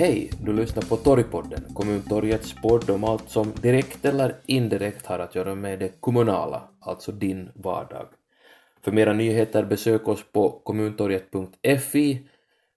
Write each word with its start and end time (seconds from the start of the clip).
Hej! 0.00 0.30
Du 0.44 0.52
lyssnar 0.52 0.82
på 0.82 0.96
Torgpodden, 0.96 1.64
Kommuntorgets 1.74 2.54
podd 2.62 2.90
om 2.90 3.04
allt 3.04 3.30
som 3.30 3.52
direkt 3.62 4.04
eller 4.04 4.34
indirekt 4.46 5.06
har 5.06 5.18
att 5.18 5.34
göra 5.34 5.54
med 5.54 5.78
det 5.78 6.00
kommunala, 6.00 6.62
alltså 6.80 7.12
din 7.12 7.48
vardag. 7.54 8.06
För 8.84 8.92
mera 8.92 9.12
nyheter 9.12 9.64
besök 9.64 10.08
oss 10.08 10.24
på 10.32 10.50
kommuntorget.fi, 10.50 12.20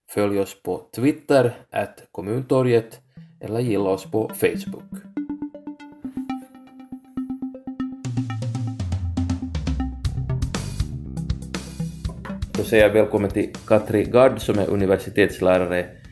följ 0.09 0.39
oss 0.39 0.63
på 0.63 0.81
Twitter, 0.95 1.53
at 1.69 2.03
kommuntorget, 2.11 2.99
eller 3.39 3.59
gilla 3.59 3.89
oss 3.89 4.11
på 4.11 4.31
Facebook. 4.33 4.91
Då 12.57 12.63
säger 12.63 12.83
jag 12.83 12.93
välkommen 12.93 13.29
till 13.29 13.53
Katri 13.67 14.03
Gard 14.03 14.41
som 14.41 14.59
är 14.59 14.69
universitetslärare 14.69 16.02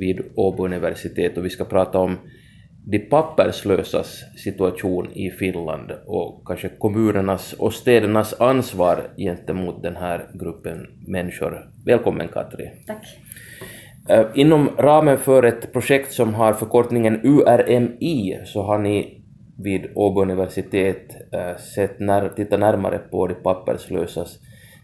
vid 0.00 0.20
Åbo 0.34 0.64
universitet 0.64 1.36
och 1.36 1.44
vi 1.44 1.50
ska 1.50 1.64
prata 1.64 1.98
om 1.98 2.18
de 2.86 2.98
papperslösas 2.98 4.22
situation 4.36 5.12
i 5.12 5.30
Finland 5.30 5.92
och 6.06 6.42
kanske 6.46 6.68
kommunernas 6.68 7.52
och 7.52 7.72
städernas 7.72 8.40
ansvar 8.40 9.10
gentemot 9.16 9.82
den 9.82 9.96
här 9.96 10.26
gruppen 10.34 10.86
människor. 11.06 11.70
Välkommen 11.86 12.28
Katri. 12.28 12.70
Tack. 12.86 13.06
Eh, 14.08 14.26
Inom 14.34 14.70
ramen 14.78 15.18
för 15.18 15.42
ett 15.42 15.72
projekt 15.72 16.12
som 16.12 16.34
har 16.34 16.52
förkortningen 16.52 17.20
URMI 17.24 18.38
så 18.44 18.62
har 18.62 18.78
ni 18.78 19.22
vid 19.58 19.86
Åbo 19.94 20.22
universitet 20.22 21.16
eh, 21.32 21.56
sett 21.56 22.00
när, 22.00 22.28
tittat 22.28 22.60
närmare 22.60 22.98
på 22.98 23.26
de 23.26 23.34
papperslösas 23.34 24.38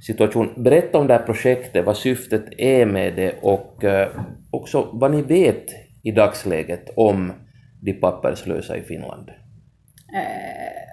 situation. 0.07 0.63
Berätta 0.63 0.99
om 0.99 1.07
det 1.07 1.15
här 1.15 1.27
projektet, 1.27 1.85
vad 1.85 1.97
syftet 1.97 2.45
är 2.59 2.87
med 2.87 3.17
det 3.17 3.35
och 3.43 3.85
eh, 3.85 4.09
också 4.51 4.89
vad 4.93 5.11
ni 5.11 5.23
vet 5.23 5.67
i 6.03 6.11
dagsläget 6.11 6.91
om 6.97 7.33
de 7.83 7.93
papperslösa 7.93 8.77
i 8.77 8.83
Finland. 8.83 9.29
Eh, 10.15 10.87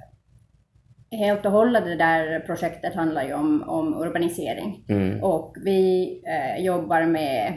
helt 1.17 1.45
och 1.45 1.51
hållet 1.51 1.85
det 1.85 1.95
där 1.95 2.39
projektet 2.39 2.95
handlar 2.95 3.23
ju 3.23 3.33
om, 3.33 3.63
om 3.67 4.01
urbanisering 4.01 4.85
Mm. 4.89 5.23
och 5.23 5.55
vi 5.63 6.09
eh, 6.27 6.65
jobbar 6.65 7.05
med 7.05 7.53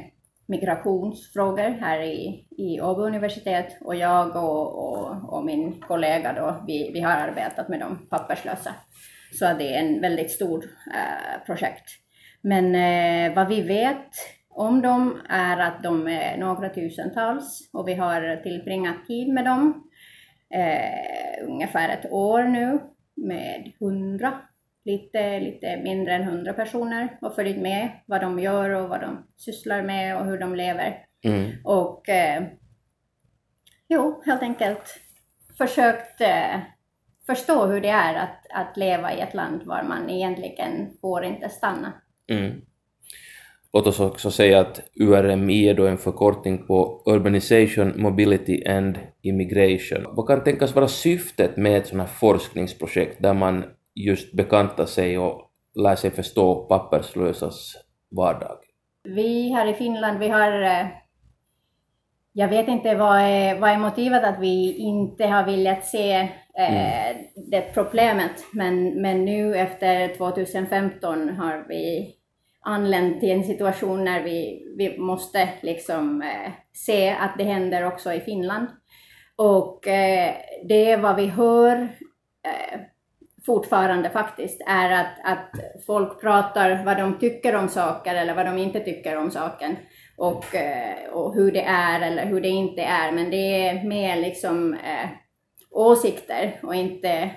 migrationsfrågor 0.49 1.71
här 1.81 2.01
i, 2.01 2.47
i 2.59 2.81
Åbo 2.81 3.03
universitet 3.03 3.77
och 3.84 3.95
jag 3.97 4.37
och, 4.37 4.89
och, 4.89 5.34
och 5.34 5.45
min 5.45 5.81
kollega 5.81 6.33
då, 6.33 6.65
vi, 6.67 6.91
vi 6.93 7.01
har 7.01 7.12
arbetat 7.12 7.69
med 7.69 7.81
de 7.81 8.09
papperslösa. 8.11 8.75
Så 9.39 9.53
det 9.59 9.77
är 9.77 9.81
en 9.81 10.01
väldigt 10.01 10.31
stor 10.31 10.65
eh, 10.95 11.45
projekt. 11.47 11.91
Men 12.41 12.75
eh, 12.75 13.34
vad 13.34 13.48
vi 13.48 13.61
vet 13.61 14.11
om 14.48 14.83
dem 14.83 15.20
är 15.28 15.59
att 15.59 15.83
de 15.83 16.09
är 16.09 16.37
några 16.37 16.69
tusentals 16.69 17.70
och 17.73 17.89
vi 17.89 17.95
har 17.95 18.37
tillbringat 18.43 19.06
tid 19.06 19.28
med 19.28 19.45
dem 19.45 19.91
eh, 20.55 21.48
ungefär 21.48 21.89
ett 21.89 22.12
år 22.12 22.43
nu 22.43 22.78
med 23.17 23.73
hundra, 23.81 24.41
lite, 24.84 25.41
lite 25.41 25.77
mindre 25.77 26.15
än 26.15 26.25
hundra 26.25 26.53
personer 26.53 27.19
och 27.21 27.34
följt 27.34 27.59
med 27.59 27.89
vad 28.06 28.21
de 28.21 28.39
gör 28.39 28.71
och 28.71 28.89
vad 28.89 29.00
de 29.00 29.27
sysslar 29.37 29.83
med 29.83 30.17
och 30.17 30.25
hur 30.25 30.39
de 30.39 30.55
lever. 30.55 30.98
Mm. 31.25 31.53
Och 31.65 32.09
eh, 32.09 32.43
jo, 33.89 34.23
helt 34.27 34.43
enkelt 34.43 34.98
försökt 35.59 36.21
eh, 36.21 36.61
förstå 37.27 37.67
hur 37.67 37.81
det 37.81 37.89
är 37.89 38.15
att, 38.15 38.47
att 38.51 38.77
leva 38.77 39.15
i 39.15 39.21
ett 39.21 39.35
land 39.35 39.63
var 39.65 39.83
man 39.83 40.11
egentligen 40.11 40.91
får 41.01 41.25
inte 41.25 41.49
stanna. 41.49 41.93
Mm. 42.31 42.61
Låt 43.73 43.87
oss 43.87 44.00
också 44.00 44.31
säga 44.31 44.61
att 44.61 44.81
URMI 45.00 45.69
är 45.69 45.75
då 45.75 45.87
en 45.87 45.99
förkortning 45.99 46.67
på 46.67 47.03
Urbanization, 47.06 47.93
Mobility 47.97 48.67
and 48.67 48.99
Immigration. 49.23 50.15
Vad 50.17 50.27
kan 50.27 50.45
tänkas 50.45 50.75
vara 50.75 50.89
syftet 50.89 51.56
med 51.56 51.78
ett 51.78 51.87
sådant 51.87 52.09
här 52.09 52.17
forskningsprojekt 52.17 53.23
där 53.23 53.34
man 53.34 53.65
just 53.95 54.33
bekantar 54.33 54.87
sig 54.87 55.19
och 55.19 55.50
lär 55.75 55.97
sig 55.97 56.11
förstå 56.11 56.55
papperslösas 56.55 57.77
vardag? 58.17 58.56
Vi 59.05 59.49
här 59.49 59.71
i 59.71 59.75
Finland, 59.75 60.19
vi 60.19 60.29
har... 60.29 61.06
Jag 62.39 62.49
vet 62.49 62.69
inte 62.69 62.95
vad 62.95 63.21
är, 63.21 63.61
vad 63.61 63.71
är 63.71 63.79
motivet 63.79 64.25
att 64.25 64.41
vi 64.41 64.77
inte 64.77 65.27
har 65.27 65.45
velat 65.45 65.85
se 65.85 66.13
eh, 66.59 67.17
det 67.51 67.75
problemet, 67.75 68.45
men, 68.53 69.03
men 69.03 69.25
nu 69.25 69.57
efter 69.57 70.17
2015 70.17 71.29
har 71.29 71.65
vi 71.69 72.15
anlänt 72.61 73.21
till 73.21 73.31
en 73.31 73.45
situation 73.45 74.05
när 74.05 74.23
vi, 74.23 74.67
vi 74.77 74.99
måste 74.99 75.49
liksom 75.61 76.23
eh, 76.23 76.53
se 76.73 77.11
att 77.11 77.39
det 77.39 77.45
händer 77.45 77.87
också 77.87 78.13
i 78.13 78.21
Finland. 78.21 78.67
Och 79.37 79.87
eh, 79.87 80.35
det 80.69 80.91
är 80.91 80.99
vad 80.99 81.17
vi 81.17 81.27
hör 81.27 81.83
eh, 82.47 82.81
fortfarande 83.47 84.11
faktiskt 84.11 84.61
är 84.67 84.91
att, 84.91 85.15
att 85.25 85.51
folk 85.87 86.21
pratar 86.21 86.85
vad 86.85 86.97
de 86.97 87.19
tycker 87.19 87.57
om 87.57 87.69
saker 87.69 88.15
eller 88.15 88.35
vad 88.35 88.47
de 88.47 88.59
inte 88.59 88.81
tycker 88.81 89.17
om 89.17 89.31
saken 89.31 89.77
och, 90.16 90.54
eh, 90.54 91.09
och 91.12 91.34
hur 91.34 91.53
det 91.53 91.62
är 91.62 92.00
eller 92.00 92.27
hur 92.27 92.41
det 92.41 92.49
inte 92.49 92.82
är. 92.82 93.12
Men 93.12 93.31
det 93.31 93.69
är 93.69 93.84
mer 93.84 94.16
liksom 94.16 94.75
eh, 94.75 95.09
åsikter 95.71 96.60
och 96.62 96.75
inte 96.75 97.31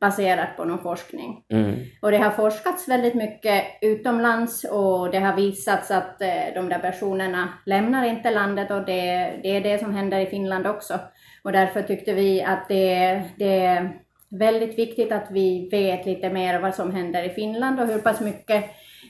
baserat 0.00 0.56
på 0.56 0.64
någon 0.64 0.82
forskning. 0.82 1.44
Mm. 1.52 1.74
Och 2.02 2.10
det 2.10 2.18
har 2.18 2.30
forskats 2.30 2.88
väldigt 2.88 3.14
mycket 3.14 3.64
utomlands 3.80 4.64
och 4.64 5.10
det 5.10 5.18
har 5.18 5.36
visats 5.36 5.90
att 5.90 6.22
eh, 6.22 6.54
de 6.54 6.68
där 6.68 6.78
personerna 6.78 7.48
lämnar 7.66 8.04
inte 8.04 8.30
landet 8.30 8.70
och 8.70 8.84
det, 8.86 9.32
det 9.42 9.56
är 9.56 9.60
det 9.60 9.78
som 9.78 9.94
händer 9.94 10.20
i 10.20 10.26
Finland 10.26 10.66
också. 10.66 10.98
Och 11.44 11.52
därför 11.52 11.82
tyckte 11.82 12.12
vi 12.12 12.42
att 12.42 12.68
det, 12.68 13.22
det 13.36 13.60
är 13.60 13.92
väldigt 14.30 14.78
viktigt 14.78 15.12
att 15.12 15.26
vi 15.30 15.68
vet 15.72 16.06
lite 16.06 16.30
mer 16.30 16.60
vad 16.60 16.74
som 16.74 16.94
händer 16.94 17.22
i 17.22 17.28
Finland 17.28 17.80
och 17.80 17.86
hur 17.86 17.98
pass 17.98 18.20
mycket 18.20 18.64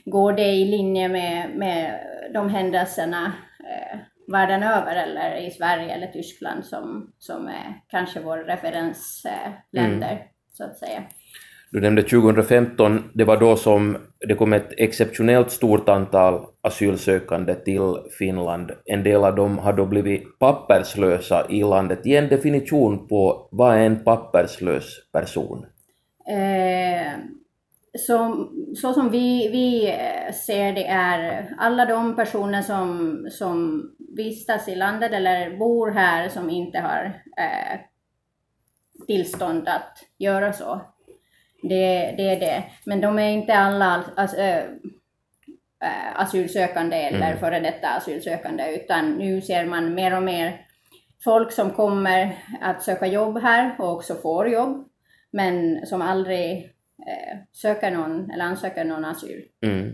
går 0.05 0.33
det 0.33 0.51
i 0.51 0.65
linje 0.65 1.09
med, 1.09 1.49
med 1.55 1.99
de 2.33 2.49
händelserna 2.49 3.33
eh, 3.59 3.99
världen 4.27 4.63
över 4.63 4.95
eller 4.95 5.47
i 5.47 5.51
Sverige 5.51 5.93
eller 5.93 6.07
Tyskland 6.07 6.65
som, 6.65 7.11
som 7.17 7.47
är 7.47 7.81
kanske 7.89 8.19
vår 8.19 8.37
referensländer 8.37 9.63
länder, 9.71 10.25
så 10.51 10.63
att 10.63 10.77
säga. 10.77 11.03
Du 11.71 11.81
nämnde 11.81 12.01
2015, 12.01 13.11
det 13.13 13.23
var 13.23 13.37
då 13.37 13.55
som 13.55 13.97
det 14.27 14.35
kom 14.35 14.53
ett 14.53 14.73
exceptionellt 14.77 15.51
stort 15.51 15.89
antal 15.89 16.45
asylsökande 16.61 17.55
till 17.55 17.95
Finland. 18.17 18.71
En 18.85 19.03
del 19.03 19.23
av 19.23 19.35
dem 19.35 19.57
har 19.57 19.73
då 19.73 19.85
blivit 19.85 20.39
papperslösa 20.39 21.47
i 21.49 21.63
landet. 21.63 22.05
Ge 22.05 22.15
en 22.17 22.27
definition 22.27 23.07
på 23.07 23.47
vad 23.51 23.75
är 23.75 23.79
en 23.79 24.03
papperslös 24.03 25.11
person? 25.11 25.65
Eh, 26.27 27.13
så, 27.99 28.47
så 28.75 28.93
som 28.93 29.09
vi, 29.09 29.47
vi 29.47 29.89
eh, 29.89 30.33
ser 30.33 30.73
det 30.73 30.87
är 30.87 31.49
alla 31.57 31.85
de 31.85 32.15
personer 32.15 32.61
som, 32.61 33.17
som 33.31 33.89
vistas 34.17 34.67
i 34.67 34.75
landet 34.75 35.11
eller 35.11 35.57
bor 35.57 35.91
här 35.91 36.29
som 36.29 36.49
inte 36.49 36.79
har 36.79 37.21
eh, 37.37 37.79
tillstånd 39.07 39.67
att 39.67 39.97
göra 40.17 40.53
så. 40.53 40.81
Det, 41.61 42.13
det 42.17 42.29
är 42.29 42.39
det. 42.39 42.63
Men 42.85 43.01
de 43.01 43.19
är 43.19 43.29
inte 43.29 43.53
alla 43.53 44.03
eh, 44.37 44.57
eh, 44.57 44.63
asylsökande 46.15 46.97
eller 46.97 47.27
Mm. 47.27 47.39
före 47.39 47.59
detta 47.59 47.87
asylsökande 47.89 48.75
utan 48.75 49.11
nu 49.11 49.41
ser 49.41 49.65
man 49.65 49.93
mer 49.93 50.17
och 50.17 50.23
mer 50.23 50.65
folk 51.23 51.51
som 51.51 51.69
kommer 51.69 52.37
att 52.61 52.83
söka 52.83 53.07
jobb 53.07 53.41
här 53.41 53.75
och 53.79 53.91
också 53.91 54.15
får 54.15 54.49
jobb 54.49 54.87
men 55.31 55.85
som 55.85 56.01
aldrig 56.01 56.72
eh, 57.07 57.37
söker 57.51 57.91
någon 57.91 58.31
eller 58.31 58.45
ansöker 58.45 58.85
någon 58.85 59.05
asyl. 59.05 59.43
Mm. 59.65 59.87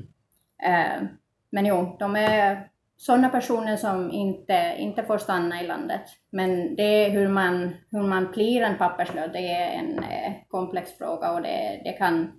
Eh, 0.64 1.08
men 1.52 1.66
jo, 1.66 1.96
de 2.00 2.16
är 2.16 2.70
sådana 2.98 3.30
personer 3.30 3.78
som 3.78 4.12
inte, 4.12 4.76
inte 4.78 5.04
får 5.04 5.18
stanna 5.18 5.64
i 5.64 5.68
landet. 5.68 6.02
Men 6.32 6.76
det 6.76 7.06
är 7.06 7.10
hur 7.10 7.28
man, 7.28 7.76
hur 7.92 8.04
man 8.04 8.32
blir 8.32 8.62
en 8.62 8.78
papperslös, 8.78 9.32
det 9.34 9.52
är 9.52 9.80
en 9.80 10.00
eh, 10.00 10.34
komplex 10.48 10.98
fråga 10.98 11.32
och 11.32 11.42
det, 11.42 11.82
det 11.84 11.92
kan 11.92 12.32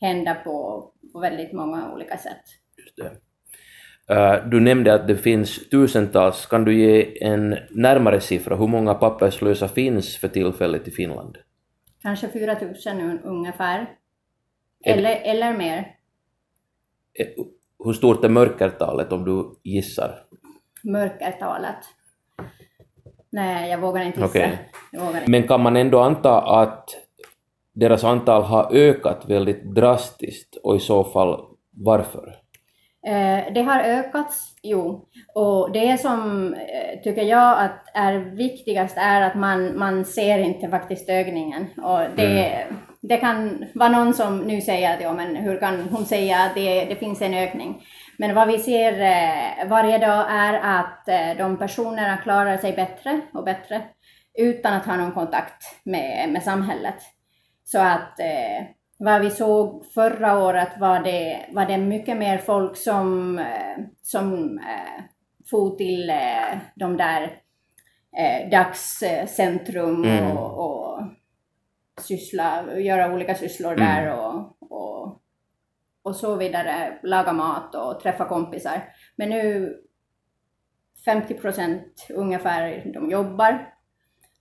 hända 0.00 0.34
på, 0.34 0.84
på 1.12 1.20
väldigt 1.20 1.52
många 1.52 1.92
olika 1.92 2.16
sätt. 2.16 2.42
Eh, 4.10 4.48
Du 4.50 4.60
nämnde 4.60 4.94
att 4.94 5.08
det 5.08 5.16
finns 5.16 5.68
tusentals. 5.68 6.46
Kan 6.46 6.64
du 6.64 6.74
ge 6.74 7.24
en 7.24 7.56
närmare 7.70 8.20
siffra? 8.20 8.56
Hur 8.56 8.66
många 8.66 8.94
papperslösa 8.94 9.68
finns 9.68 10.16
för 10.16 10.28
tillfället 10.28 10.88
i 10.88 10.90
Finland? 10.90 11.38
Kanske 12.02 12.28
4 12.28 12.54
000 12.60 12.74
un- 12.84 13.20
ungefär. 13.22 13.96
Är- 14.84 14.92
Eller, 14.98 15.20
eller 15.24 15.56
mer. 15.56 15.78
Eh, 17.14 17.26
Hur 17.84 17.92
stort 17.92 18.24
är 18.24 18.28
mörkertalet 18.28 19.12
om 19.12 19.24
du 19.24 19.54
gissar? 19.64 20.24
Mörkertalet. 20.84 21.76
Nej, 23.30 23.70
jag 23.70 23.78
vågar 23.78 24.02
inte 24.04 24.20
gissa. 24.20 24.58
Jag 24.92 25.00
vågar 25.00 25.18
inte. 25.20 25.30
Men 25.30 25.48
kan 25.48 25.62
man 25.62 25.76
ändå 25.76 26.00
anta 26.00 26.42
att 26.60 26.88
deras 27.72 28.04
antal 28.04 28.42
har 28.42 28.72
ökat 28.72 29.24
väldigt 29.28 29.74
drastiskt 29.74 30.56
och 30.62 30.76
i 30.76 30.78
så 30.80 31.04
fall 31.04 31.44
varför? 31.70 32.34
Eh, 33.08 33.52
det 33.52 33.62
har 33.62 33.80
ökats, 33.80 34.54
jo. 34.62 35.08
Och 35.34 35.72
det 35.72 36.00
som 36.00 36.54
eh, 36.54 37.00
tycker 37.02 37.22
jag 37.22 37.60
att 37.64 37.84
är 37.94 38.18
viktigast 38.18 38.96
är 38.96 39.20
att 39.20 39.34
man, 39.34 39.78
man 39.78 40.04
ser 40.04 40.38
inte 40.38 40.68
faktiskt 40.68 41.08
ökningen. 41.08 41.66
Och 41.76 42.00
det, 42.16 42.44
mm. 42.44 42.76
det 43.00 43.16
kan 43.16 43.64
vara 43.74 43.88
någon 43.88 44.14
som 44.14 44.38
nu 44.38 44.60
säger 44.60 44.94
att 44.94 45.00
ja, 45.00 45.12
men 45.12 45.36
hur 45.36 45.60
kan 45.60 45.88
hon 45.90 46.04
säga 46.04 46.38
att 46.38 46.54
det, 46.54 46.84
det 46.84 46.96
finns 46.96 47.22
en 47.22 47.34
ökning? 47.34 47.82
Men 48.18 48.34
vad 48.34 48.48
vi 48.48 48.58
ser 48.58 49.00
eh, 49.00 49.68
varje 49.68 49.98
dag 49.98 50.26
är 50.30 50.80
att 50.80 51.08
de 51.38 51.58
personerna 51.58 52.16
klarar 52.16 52.56
sig 52.56 52.72
bättre 52.72 53.20
och 53.34 53.44
bättre 53.44 53.82
utan 54.38 54.74
att 54.74 54.86
ha 54.86 54.96
någon 54.96 55.12
kontakt 55.12 55.84
med, 55.84 56.28
med 56.28 56.42
samhället. 56.42 56.96
Så 57.64 57.78
att 57.78 58.20
vad 58.98 59.20
vi 59.20 59.30
såg 59.30 59.86
förra 59.86 60.38
året 60.38 60.68
var 60.78 61.00
det, 61.00 61.46
var 61.52 61.66
det 61.66 61.78
mycket 61.78 62.16
mer 62.16 62.38
folk 62.38 62.76
som, 62.76 63.38
eh, 63.38 63.84
som 64.02 64.58
eh, 64.58 65.04
for 65.50 65.76
till 65.76 66.10
eh, 66.10 66.58
de 66.74 66.96
där 66.96 67.22
eh, 68.16 68.50
dagscentrum 68.50 70.04
mm. 70.04 70.36
och, 70.36 70.58
och 70.58 71.02
syssla, 72.00 72.78
göra 72.78 73.14
olika 73.14 73.34
sysslor 73.34 73.72
mm. 73.72 73.86
där 73.86 74.18
och, 74.18 74.56
och, 74.60 75.22
och 76.02 76.16
så 76.16 76.36
vidare, 76.36 76.98
laga 77.02 77.32
mat 77.32 77.74
och 77.74 78.00
träffa 78.00 78.24
kompisar. 78.24 78.82
Men 79.16 79.28
nu 79.28 79.76
50 81.04 81.34
procent 81.34 82.06
ungefär, 82.10 82.92
de 82.94 83.10
jobbar 83.10 83.77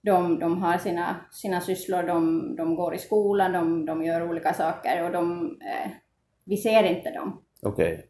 de, 0.07 0.39
de 0.39 0.61
har 0.61 0.77
sina, 0.77 1.15
sina 1.31 1.61
sysslor, 1.61 2.03
de, 2.03 2.55
de 2.55 2.75
går 2.75 2.95
i 2.95 2.97
skolan, 2.97 3.53
de, 3.53 3.85
de 3.85 4.03
gör 4.03 4.29
olika 4.29 4.53
saker 4.53 5.03
och 5.03 5.11
de, 5.11 5.45
eh, 5.45 5.91
vi 6.45 6.57
ser 6.57 6.83
inte 6.83 7.11
dem. 7.11 7.41
Okej. 7.63 7.93
Okay. 7.93 8.05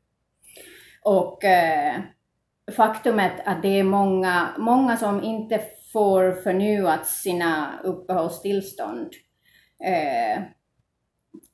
Och 1.03 1.44
eh, 1.44 1.95
faktumet 2.75 3.31
att 3.45 3.61
det 3.61 3.79
är 3.79 3.83
många, 3.83 4.49
många 4.57 4.97
som 4.97 5.23
inte 5.23 5.61
får 5.94 6.31
förnyat 6.31 7.07
sina 7.07 7.79
uppehållstillstånd 7.83 9.09
eh, 9.83 10.43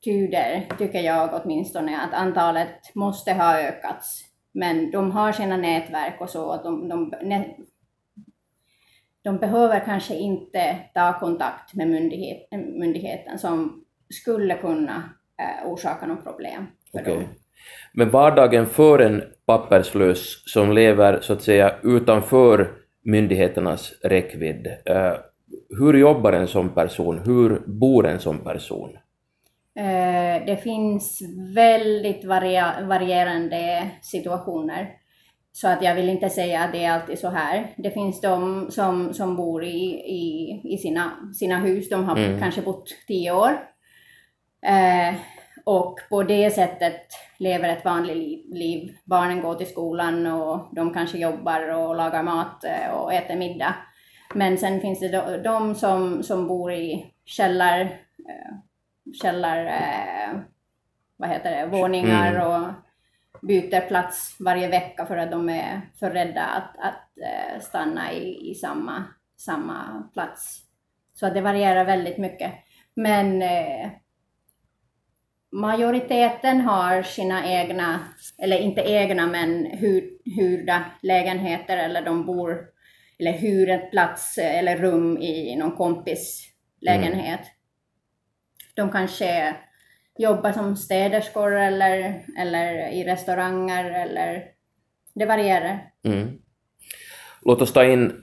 tyder, 0.03 0.67
tycker 0.77 0.99
jag 0.99 1.41
åtminstone, 1.43 2.01
att 2.01 2.13
antalet 2.13 2.95
måste 2.95 3.33
ha 3.33 3.61
ökats. 3.61 4.21
Men 4.53 4.91
de 4.91 5.11
har 5.11 5.31
sina 5.31 5.57
nätverk 5.57 6.21
och 6.21 6.29
så, 6.29 6.51
att 6.51 6.63
de, 6.63 6.89
de 6.89 7.13
de 9.23 9.37
behöver 9.37 9.79
kanske 9.79 10.15
inte 10.15 10.75
ta 10.93 11.19
kontakt 11.19 11.73
med 11.73 11.87
myndighet, 11.87 12.47
myndigheten 12.51 13.39
som 13.39 13.83
skulle 14.09 14.55
kunna 14.55 15.03
eh, 15.39 15.71
orsaka 15.71 16.05
något 16.05 16.23
problem 16.23 16.67
för 16.91 17.01
okay. 17.01 17.13
dem. 17.13 17.23
Men 17.93 18.09
vardagen 18.09 18.65
för 18.65 18.99
en 18.99 19.23
papperslös 19.45 20.51
som 20.53 20.71
lever 20.71 21.19
så 21.21 21.33
att 21.33 21.41
säga 21.41 21.75
utanför 21.83 22.71
myndigheternas 23.01 23.93
räckvidd, 24.03 24.67
eh, 24.85 25.13
hur 25.79 25.93
jobbar 25.93 26.33
en 26.33 26.47
sån 26.47 26.69
person? 26.69 27.21
Hur 27.25 27.61
bor 27.65 28.07
en 28.07 28.19
sån 28.19 28.39
person? 28.39 28.97
Eh, 29.75 30.45
det 30.45 30.59
finns 30.63 31.21
väldigt 31.55 32.25
varierande 32.25 33.91
situationer. 34.01 35.02
Så 35.55 35.67
att 35.67 35.83
jag 35.83 35.95
vill 35.95 36.09
inte 36.09 36.29
säga 36.29 36.63
att 36.63 36.71
det 36.71 36.83
är 36.83 36.91
alltid 36.91 37.19
så 37.19 37.29
här. 37.29 37.73
Det 37.77 37.91
finns 37.91 38.21
de 38.21 38.67
som, 38.71 39.13
som 39.13 39.35
bor 39.35 39.63
i, 39.63 39.85
i, 39.93 40.61
i 40.63 40.77
sina, 40.77 41.11
sina 41.39 41.59
hus, 41.59 41.89
de 41.89 42.03
har 42.03 42.17
mm. 42.17 42.39
kanske 42.39 42.61
bott 42.61 42.87
tio 43.07 43.31
år. 43.31 43.59
Eh, 44.65 45.15
och 45.65 45.99
på 46.09 46.23
det 46.23 46.51
sättet 46.51 47.01
lever 47.37 47.69
ett 47.69 47.85
vanligt 47.85 48.55
liv. 48.55 48.95
Barnen 49.05 49.41
går 49.41 49.55
till 49.55 49.67
skolan 49.67 50.27
och 50.27 50.75
de 50.75 50.93
kanske 50.93 51.17
jobbar 51.17 51.69
och 51.69 51.95
lagar 51.95 52.23
mat 52.23 52.63
eh, 52.63 52.93
och 52.93 53.13
äter 53.13 53.35
middag. 53.35 53.75
Men 54.33 54.57
sen 54.57 54.81
finns 54.81 54.99
det 54.99 55.09
de, 55.09 55.43
de 55.43 55.75
som, 55.75 56.23
som 56.23 56.47
bor 56.47 56.73
i 56.73 57.05
källar, 57.25 57.81
eh, 58.29 58.55
källar 59.21 59.65
eh, 59.65 60.39
vad 61.17 61.29
heter 61.29 61.51
det, 61.51 61.77
våningar 61.77 62.35
mm. 62.35 62.47
och 62.47 62.69
byter 63.47 63.87
plats 63.87 64.35
varje 64.39 64.67
vecka 64.67 65.05
för 65.05 65.17
att 65.17 65.31
de 65.31 65.49
är 65.49 65.81
för 65.99 66.11
rädda 66.11 66.45
att, 66.45 66.77
att 66.77 67.09
uh, 67.17 67.61
stanna 67.61 68.13
i, 68.13 68.51
i 68.51 68.55
samma, 68.55 69.03
samma 69.37 70.09
plats. 70.13 70.59
Så 71.13 71.29
det 71.29 71.41
varierar 71.41 71.85
väldigt 71.85 72.17
mycket. 72.17 72.53
Men 72.93 73.41
uh, 73.41 73.89
majoriteten 75.51 76.61
har 76.61 77.01
sina 77.01 77.47
egna, 77.47 77.99
eller 78.37 78.57
inte 78.57 78.81
egna, 78.81 79.27
men 79.27 79.65
hyrda 80.25 80.85
lägenheter 81.01 81.77
eller 81.77 82.01
de 82.01 82.25
bor 82.25 82.73
eller 83.19 83.31
hyr 83.31 83.69
en 83.69 83.89
plats 83.89 84.37
eller 84.37 84.77
rum 84.77 85.17
i 85.17 85.55
någon 85.55 85.75
kompis 85.75 86.49
lägenhet. 86.81 87.39
Mm. 87.39 87.51
De 88.75 88.91
kanske 88.91 89.55
jobba 90.17 90.53
som 90.53 90.75
städerskor 90.75 91.55
eller, 91.55 92.25
eller 92.37 92.91
i 92.91 93.03
restauranger 93.03 93.91
eller 93.91 94.43
det 95.15 95.25
varierar. 95.25 95.79
Mm. 96.05 96.29
Låt 97.41 97.61
oss 97.61 97.73
ta 97.73 97.85
in 97.85 98.13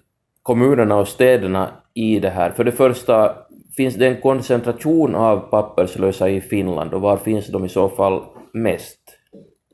kommunerna 0.42 0.96
och 0.96 1.08
städerna 1.08 1.82
i 1.94 2.18
det 2.18 2.30
här. 2.30 2.50
För 2.50 2.64
det 2.64 2.72
första, 2.72 3.36
finns 3.76 3.94
det 3.94 4.08
en 4.08 4.20
koncentration 4.20 5.14
av 5.14 5.38
papperslösa 5.38 6.28
i 6.28 6.40
Finland 6.40 6.94
och 6.94 7.00
var 7.00 7.16
finns 7.16 7.46
de 7.46 7.64
i 7.64 7.68
så 7.68 7.88
fall 7.88 8.24
mest? 8.52 9.00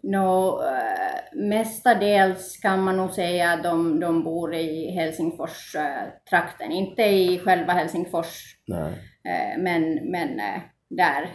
No, 0.02 0.60
äh, 0.62 1.38
mestadels 1.48 2.56
kan 2.56 2.84
man 2.84 2.96
nog 2.96 3.10
säga 3.10 3.52
att 3.52 3.62
de, 3.62 4.00
de 4.00 4.24
bor 4.24 4.54
i 4.54 4.90
Helsingfors-trakten, 4.90 6.72
inte 6.72 7.02
i 7.02 7.38
själva 7.38 7.72
Helsingfors, 7.72 8.56
äh, 8.72 9.58
men, 9.58 10.10
men 10.10 10.40
äh, 10.40 10.60
där 10.90 11.30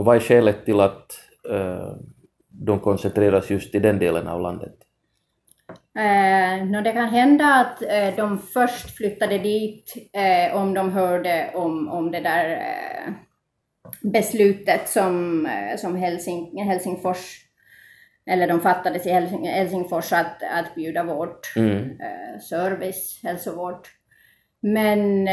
och 0.00 0.06
vad 0.06 0.16
är 0.16 0.20
skälet 0.20 0.64
till 0.64 0.80
att 0.80 1.20
uh, 1.50 1.92
de 2.48 2.80
koncentreras 2.80 3.50
just 3.50 3.74
i 3.74 3.78
den 3.78 3.98
delen 3.98 4.28
av 4.28 4.40
landet? 4.40 4.74
Uh, 5.98 6.64
no, 6.64 6.80
det 6.82 6.92
kan 6.92 7.08
hända 7.08 7.44
att 7.44 7.82
uh, 7.82 8.16
de 8.16 8.38
först 8.38 8.96
flyttade 8.96 9.38
dit 9.38 9.94
uh, 10.16 10.56
om 10.56 10.74
de 10.74 10.92
hörde 10.92 11.50
om, 11.54 11.88
om 11.88 12.10
det 12.10 12.20
där 12.20 12.62
beslutet 14.02 14.88
som, 14.88 15.48
som 15.78 15.96
Helsing, 15.96 16.64
Helsingfors, 16.64 17.44
eller 18.26 18.48
de 18.48 18.60
fattades 18.60 19.06
i 19.06 19.10
Helsing, 19.10 19.48
Helsingfors 19.48 20.12
att, 20.12 20.42
att 20.42 20.74
bjuda 20.74 21.04
vård, 21.04 21.36
mm. 21.56 21.98
service, 22.40 23.20
hälsovård. 23.22 23.86
Men 24.62 25.28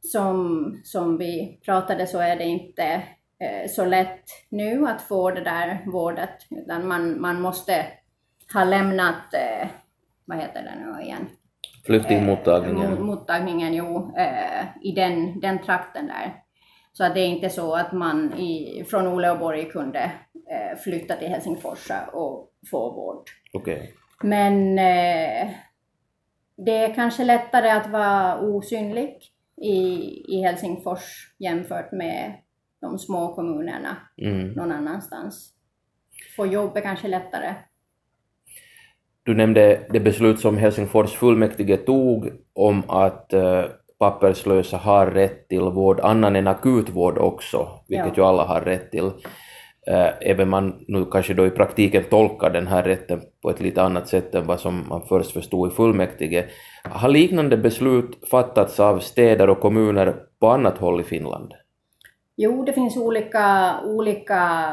som, 0.00 0.80
som 0.84 1.18
vi 1.18 1.60
pratade 1.64 2.06
så 2.06 2.18
är 2.18 2.36
det 2.36 2.44
inte 2.44 3.02
Eh, 3.02 3.02
så 3.68 3.84
lätt 3.84 4.24
nu 4.48 4.86
att 4.86 5.02
få 5.02 5.30
det 5.30 5.44
där 5.44 5.82
vårdet, 5.86 6.46
utan 6.50 6.88
man, 6.88 7.20
man 7.20 7.40
måste 7.40 7.86
ha 8.54 8.64
lämnat, 8.64 9.34
eh, 9.34 9.68
vad 10.24 10.38
heter 10.38 10.62
det 10.62 10.84
nu 10.84 11.02
igen? 11.02 11.26
Flyktingmottagningen? 11.86 12.92
Eh, 12.92 12.98
mottagningen, 12.98 13.74
jo, 13.74 14.14
eh, 14.16 14.64
i 14.82 14.92
den, 14.92 15.40
den 15.40 15.58
trakten 15.58 16.06
där. 16.06 16.34
Så 16.92 17.04
att 17.04 17.14
det 17.14 17.20
är 17.20 17.28
inte 17.28 17.50
så 17.50 17.74
att 17.74 17.92
man 17.92 18.34
i, 18.34 18.84
från 18.90 19.06
Uleåborg 19.06 19.70
kunde 19.70 20.02
eh, 20.50 20.78
flytta 20.84 21.16
till 21.16 21.28
Helsingfors 21.28 21.90
och 22.12 22.50
få 22.70 22.94
vård. 22.94 23.28
Okay. 23.52 23.88
Men 24.22 24.78
eh, 24.78 25.50
det 26.56 26.76
är 26.76 26.94
kanske 26.94 27.24
lättare 27.24 27.70
att 27.70 27.90
vara 27.90 28.40
osynlig 28.40 29.18
i, 29.62 29.76
i 30.28 30.42
Helsingfors 30.42 31.34
jämfört 31.38 31.92
med 31.92 32.34
de 32.84 32.98
små 32.98 33.34
kommunerna 33.34 33.96
mm. 34.22 34.48
någon 34.52 34.72
annanstans. 34.72 35.50
Få 36.36 36.46
jobb 36.46 36.76
är 36.76 36.80
kanske 36.80 37.08
lättare. 37.08 37.54
Du 39.22 39.34
nämnde 39.34 39.86
det 39.90 40.00
beslut 40.00 40.40
som 40.40 40.56
Helsingfors 40.56 41.12
fullmäktige 41.12 41.76
tog 41.76 42.30
om 42.52 42.82
att 42.88 43.30
uh, 43.34 43.64
papperslösa 43.98 44.76
har 44.76 45.06
rätt 45.06 45.48
till 45.48 45.60
vård, 45.60 46.00
annan 46.00 46.36
än 46.36 46.46
akutvård 46.46 47.18
också, 47.18 47.68
vilket 47.88 48.16
ja. 48.16 48.22
ju 48.22 48.22
alla 48.22 48.44
har 48.44 48.60
rätt 48.60 48.90
till. 48.90 49.04
Uh, 49.90 50.10
även 50.20 50.48
man 50.48 50.84
nu 50.88 51.04
kanske 51.04 51.34
då 51.34 51.46
i 51.46 51.50
praktiken 51.50 52.04
tolkar 52.10 52.50
den 52.50 52.66
här 52.66 52.82
rätten 52.82 53.20
på 53.42 53.50
ett 53.50 53.60
lite 53.60 53.82
annat 53.82 54.08
sätt 54.08 54.34
än 54.34 54.46
vad 54.46 54.60
som 54.60 54.88
man 54.88 55.02
först 55.08 55.30
förstod 55.30 55.72
i 55.72 55.74
fullmäktige. 55.74 56.44
Har 56.84 57.08
liknande 57.08 57.56
beslut 57.56 58.28
fattats 58.30 58.80
av 58.80 58.98
städer 58.98 59.50
och 59.50 59.60
kommuner 59.60 60.14
på 60.40 60.48
annat 60.48 60.78
håll 60.78 61.00
i 61.00 61.04
Finland? 61.04 61.52
Jo, 62.36 62.64
det 62.64 62.72
finns 62.72 62.96
olika, 62.96 63.80
olika, 63.84 64.70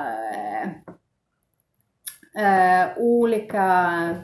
äh, 2.37 2.97
olika 2.97 4.15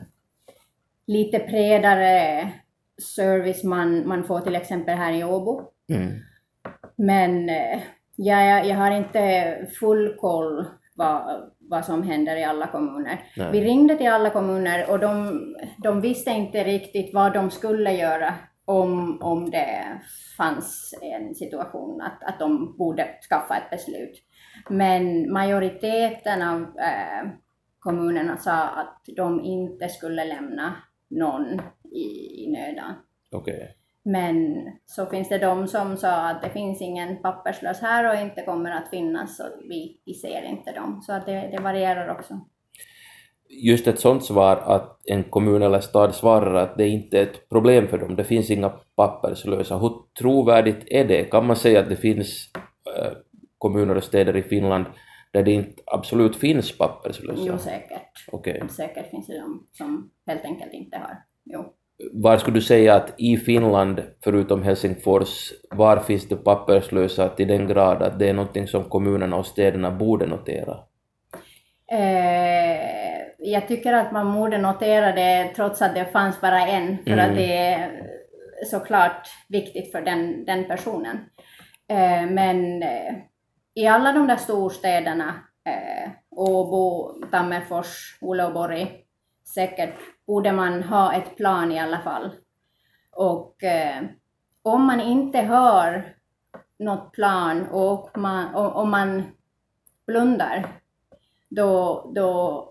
lite 1.08 1.40
bredare 1.40 2.50
service 3.16 3.64
man, 3.64 4.08
man 4.08 4.24
får 4.24 4.42
till 4.42 4.56
exempel 4.56 4.98
här 4.98 5.14
i 5.14 5.24
Åbo. 5.24 5.62
Mm. 5.90 6.12
Men 6.96 7.50
äh, 7.50 7.80
jag, 8.16 8.68
jag 8.68 8.76
har 8.76 8.92
inte 8.92 9.56
full 9.80 10.16
koll 10.20 10.66
vad, 10.96 11.52
vad 11.60 11.86
som 11.86 12.04
händer 12.04 12.36
i 12.36 12.44
alla 12.44 12.68
kommuner. 12.68 13.20
Nej. 13.38 13.52
Vi 13.52 13.62
ringde 13.62 13.96
till 13.96 14.08
alla 14.08 14.30
kommuner 14.30 14.92
och 14.92 15.00
de, 15.00 15.40
de 15.78 16.02
visste 16.02 16.32
inte 16.32 16.64
riktigt 16.64 17.14
vad 17.14 17.34
de 17.34 17.52
skulle 17.52 17.92
göra 17.92 18.34
om, 18.68 19.22
om 19.22 19.50
det 19.50 20.02
fanns 20.38 20.94
en 21.02 21.36
situation 21.36 22.02
att, 22.02 22.24
att 22.24 22.40
de 22.40 22.78
borde 22.78 23.08
skaffa 23.30 23.58
ett 23.58 23.70
beslut. 23.70 24.24
Men 24.70 25.32
majoriteten 25.34 26.42
av 26.42 26.62
eh, 26.62 27.30
kommunerna 27.80 28.38
sa 28.38 28.68
att 28.68 29.02
de 29.16 29.44
inte 29.44 29.90
skulle 29.90 30.26
lämna 30.26 30.76
någon 31.10 31.62
i, 31.94 32.44
i 32.44 32.52
nödan. 32.52 32.94
Okej. 33.32 33.78
Men 34.04 34.56
så 34.86 35.06
finns 35.06 35.30
det 35.30 35.38
de 35.38 35.68
som 35.68 35.98
sa 35.98 36.30
att 36.30 36.42
det 36.42 36.50
finns 36.50 36.82
ingen 36.82 37.22
papperslös 37.22 37.82
här 37.82 38.10
och 38.10 38.22
inte 38.22 38.42
kommer 38.42 38.72
att 38.72 38.90
finnas 38.90 39.38
så 39.38 39.44
vi, 39.70 40.02
vi 40.06 40.14
ser 40.14 40.42
inte 40.42 40.72
dem. 40.72 41.02
Så 41.02 41.14
att 41.14 41.26
det, 41.26 41.50
det 41.52 41.64
varierar 41.64 42.08
också. 42.10 42.40
Just 43.50 43.88
ett 43.88 44.00
sånt 44.00 44.26
svar 44.26 44.56
att 44.56 45.02
en 45.06 45.24
kommun 45.24 45.62
eller 45.62 45.80
stad 45.80 46.16
svarar 46.16 46.54
att 46.54 46.78
det 46.78 46.88
inte 46.88 47.20
är 47.20 47.24
ett 47.24 47.50
problem 47.50 47.88
för 47.88 47.98
dem, 47.98 48.16
det 48.16 48.24
finns 48.24 48.50
inga 48.50 48.70
papperslösa. 48.96 49.78
Hur 49.78 49.92
trovärdigt 50.20 50.88
är 50.88 51.06
det? 51.06 51.24
Kan 51.24 51.46
man 51.46 51.56
säga 51.56 51.80
att 51.80 51.90
det 51.90 51.96
finns 51.96 52.50
eh, 52.98 53.12
kommuner 53.58 53.98
och 53.98 54.04
städer 54.04 54.38
i 54.38 54.44
Finland 54.44 54.86
där 55.32 55.44
det 55.44 55.52
inte 55.52 55.84
absolut 55.86 56.36
finns 56.36 56.78
papperslösa? 56.78 57.44
Jo, 57.46 57.58
säkert. 57.58 58.12
Okej. 58.32 58.64
Säkert 58.70 59.10
finns 59.10 59.28
det 59.28 59.40
de 59.40 59.68
som 59.72 60.12
helt 60.28 60.46
enkelt 60.46 60.74
inte 60.74 60.98
har. 60.98 61.18
Jo. 61.46 61.74
Var 62.14 62.38
skulle 62.38 62.58
du 62.58 62.62
säga 62.62 62.96
att 62.96 63.14
i 63.18 63.38
Finland, 63.38 64.04
förutom 64.24 64.64
Helsingfors, 64.64 65.54
var 65.70 65.98
finns 65.98 66.28
det 66.28 66.36
papperslösa 66.36 67.30
till 67.30 67.48
den 67.48 67.68
grad 67.68 68.02
att 68.02 68.20
det 68.20 68.30
är 68.30 68.34
någonting 68.34 68.68
som 68.68 68.84
kommunerna 68.84 69.36
och 69.36 69.46
städerna 69.46 69.92
borde 69.92 70.26
notera? 70.26 70.78
Eh, 71.92 72.37
jag 73.52 73.68
tycker 73.68 73.94
att 73.94 74.12
man 74.12 74.34
borde 74.34 74.58
notera 74.58 75.12
det 75.12 75.54
trots 75.56 75.82
att 75.82 75.96
det 75.96 76.06
fanns 76.06 76.42
bara 76.42 76.68
en, 76.68 76.98
för 77.04 77.12
Mm. 77.12 77.30
att 77.30 77.36
det 77.36 77.58
är 77.58 78.08
såklart 78.72 79.28
viktigt 79.50 79.92
för 79.92 80.02
den, 80.02 80.46
den 80.46 80.66
personen. 80.66 81.18
Eh, 81.90 82.30
men 82.30 82.84
eh, 82.84 83.16
i 83.76 83.88
alla 83.88 84.14
de 84.14 84.28
där 84.28 84.36
storstäderna, 84.36 85.34
eh, 85.66 86.10
Åbo, 86.30 87.14
Tammerfors, 87.32 88.18
Uleåborg, 88.22 89.04
säkert 89.54 89.96
borde 90.28 90.52
man 90.52 90.84
ha 90.84 91.14
ett 91.14 91.36
plan 91.38 91.72
i 91.72 91.80
alla 91.80 92.00
fall. 92.00 92.32
Och 93.12 93.64
eh, 93.64 94.04
om 94.62 94.86
man 94.86 95.02
inte 95.02 95.42
har 95.42 96.14
något 96.80 97.12
plan 97.12 97.68
och 97.72 98.18
man, 98.18 98.56
och, 98.56 98.76
om 98.76 98.92
man 98.92 99.24
blundar, 100.08 100.68
då, 101.50 102.12
då 102.16 102.64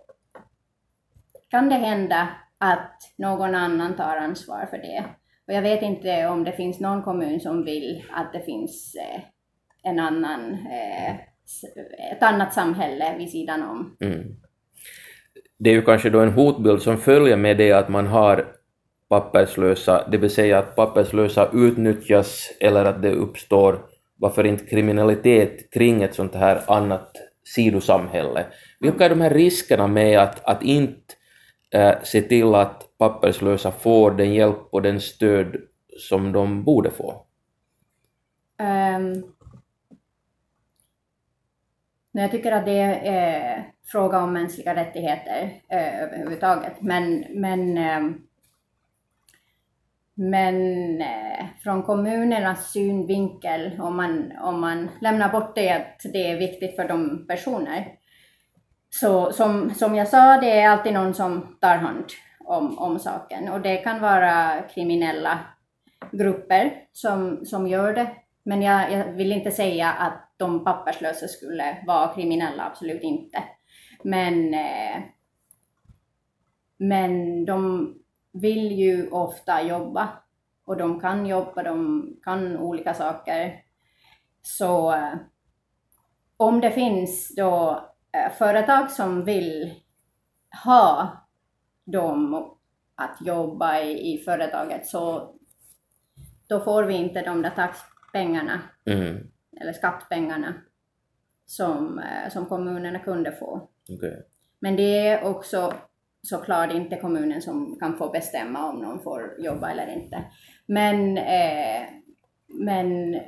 kan 1.56 1.68
det 1.68 1.74
hända 1.74 2.28
att 2.58 3.14
någon 3.18 3.54
annan 3.54 3.96
tar 3.96 4.16
ansvar 4.16 4.66
för 4.70 4.78
det. 4.78 5.04
Och 5.46 5.54
jag 5.54 5.62
vet 5.62 5.82
inte 5.82 6.26
om 6.26 6.44
det 6.44 6.52
finns 6.52 6.80
någon 6.80 7.02
kommun 7.02 7.40
som 7.40 7.64
vill 7.64 8.04
att 8.12 8.32
det 8.32 8.40
finns 8.40 8.94
eh, 8.94 9.20
en 9.90 9.98
annan, 9.98 10.52
eh, 10.52 11.14
ett 12.12 12.22
annat 12.22 12.54
samhälle 12.54 13.18
vid 13.18 13.30
sidan 13.30 13.62
om. 13.62 13.96
Mm. 14.00 14.36
Det 15.58 15.70
är 15.70 15.74
ju 15.74 15.82
kanske 15.82 16.10
då 16.10 16.20
en 16.20 16.32
hotbild 16.32 16.82
som 16.82 16.98
följer 16.98 17.36
med 17.36 17.56
det 17.56 17.72
att 17.72 17.88
man 17.88 18.06
har 18.06 18.46
papperslösa, 19.08 20.08
det 20.08 20.18
vill 20.18 20.30
säga 20.30 20.58
att 20.58 20.76
papperslösa 20.76 21.50
utnyttjas 21.52 22.50
eller 22.60 22.84
att 22.84 23.02
det 23.02 23.12
uppstår, 23.12 23.78
varför 24.16 24.46
inte 24.46 24.66
kriminalitet 24.66 25.72
kring 25.72 26.02
ett 26.02 26.14
sånt 26.14 26.34
här 26.34 26.60
annat 26.66 27.12
sidosamhälle. 27.54 28.46
Vilka 28.80 29.04
är 29.04 29.10
de 29.10 29.20
här 29.20 29.30
riskerna 29.30 29.86
med 29.86 30.18
att, 30.18 30.44
att 30.44 30.62
inte 30.62 31.15
Eh, 31.74 32.02
se 32.02 32.22
till 32.22 32.54
att 32.54 32.98
papperslösa 32.98 33.72
får 33.72 34.10
den 34.10 34.34
hjälp 34.34 34.68
och 34.70 34.82
den 34.82 35.00
stöd 35.00 35.56
som 35.98 36.32
de 36.32 36.64
borde 36.64 36.90
få? 36.90 37.26
Um, 38.58 39.32
jag 42.12 42.30
tycker 42.30 42.52
att 42.52 42.64
det 42.64 43.08
är 43.08 43.64
fråga 43.86 44.18
om 44.18 44.32
mänskliga 44.32 44.74
rättigheter 44.74 45.50
eh, 45.68 46.02
överhuvudtaget. 46.02 46.80
Men, 46.80 47.24
men, 47.30 47.78
ehm, 47.78 48.20
men 50.14 51.00
eh, 51.00 51.46
från 51.62 51.82
kommunernas 51.82 52.72
synvinkel, 52.72 53.80
om 53.80 53.96
man, 53.96 54.32
om 54.40 54.60
man 54.60 54.90
lämnar 55.00 55.32
bort 55.32 55.54
det 55.54 55.70
att 55.70 56.00
det 56.12 56.30
är 56.30 56.38
viktigt 56.38 56.76
för 56.76 56.88
de 56.88 57.26
personer, 57.26 57.92
så 59.00 59.32
som, 59.32 59.74
som 59.74 59.94
jag 59.94 60.08
sa, 60.08 60.40
det 60.40 60.60
är 60.60 60.68
alltid 60.68 60.92
någon 60.92 61.14
som 61.14 61.56
tar 61.60 61.76
hand 61.76 62.04
om, 62.44 62.78
om 62.78 62.98
saken. 62.98 63.48
Och 63.48 63.60
det 63.60 63.76
kan 63.76 64.00
vara 64.00 64.62
kriminella 64.62 65.38
grupper 66.12 66.72
som, 66.92 67.46
som 67.46 67.66
gör 67.66 67.92
det. 67.94 68.10
Men 68.42 68.62
jag, 68.62 68.92
jag 68.92 69.12
vill 69.12 69.32
inte 69.32 69.50
säga 69.50 69.92
att 69.92 70.32
de 70.36 70.64
papperslösa 70.64 71.28
skulle 71.28 71.84
vara 71.86 72.14
kriminella, 72.14 72.64
absolut 72.64 73.02
inte. 73.02 73.42
Men, 74.02 74.54
eh, 74.54 75.02
men 76.76 77.44
de 77.44 77.94
vill 78.32 78.72
ju 78.72 79.10
ofta 79.10 79.62
jobba 79.62 80.08
och 80.66 80.76
de 80.76 81.00
kan 81.00 81.26
jobba, 81.26 81.62
de 81.62 82.06
kan 82.22 82.56
olika 82.56 82.94
saker. 82.94 83.60
Så 84.42 84.92
eh, 84.92 85.14
om 86.36 86.60
det 86.60 86.70
finns 86.70 87.34
då 87.36 87.82
företag 88.38 88.90
som 88.90 89.24
vill 89.24 89.74
ha 90.64 91.16
dem 91.84 92.34
att 92.94 93.18
jobba 93.20 93.80
i, 93.80 94.14
i 94.14 94.18
företaget 94.18 94.86
så 94.86 95.34
då 96.48 96.60
får 96.60 96.82
vi 96.84 96.94
inte 96.94 97.22
de 97.22 97.42
där 97.42 97.50
taxpengarna 97.50 98.60
Mm. 98.86 99.30
eller 99.60 99.72
skattpengarna 99.72 100.54
som, 101.46 101.98
eh, 101.98 102.32
som 102.32 102.46
kommunerna 102.46 102.98
kunde 102.98 103.32
få. 103.32 103.68
okej. 103.90 104.26
Men 104.58 104.76
det 104.76 105.08
är 105.08 105.24
också 105.24 105.72
såklart 106.22 106.72
inte 106.72 106.96
kommunen 106.96 107.42
som 107.42 107.78
kan 107.78 107.98
få 107.98 108.08
bestämma 108.10 108.68
om 108.68 108.78
någon 108.80 109.02
får 109.02 109.36
jobba 109.38 109.70
eller 109.70 109.86
inte. 109.92 110.24
Men, 110.66 111.18
eh, 111.18 111.82
men 112.46 113.20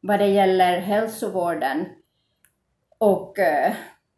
vad 0.00 0.18
det 0.18 0.26
gäller 0.26 0.80
hälsovården 0.80 1.84
och 3.00 3.38
eh, 3.38 3.72